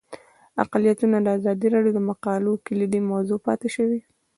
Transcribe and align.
اقلیتونه 0.63 1.17
د 1.21 1.27
ازادي 1.37 1.67
راډیو 1.75 1.93
د 1.95 1.99
مقالو 2.09 2.61
کلیدي 2.67 2.99
موضوع 3.11 3.39
پاتې 3.47 3.67
شوی. 3.75 3.99